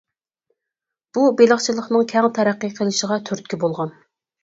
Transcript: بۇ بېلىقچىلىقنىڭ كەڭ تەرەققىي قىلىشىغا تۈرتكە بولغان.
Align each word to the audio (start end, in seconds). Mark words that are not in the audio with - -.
بۇ 1.17 1.27
بېلىقچىلىقنىڭ 1.43 2.09
كەڭ 2.15 2.31
تەرەققىي 2.41 2.77
قىلىشىغا 2.83 3.23
تۈرتكە 3.31 3.65
بولغان. 3.69 3.99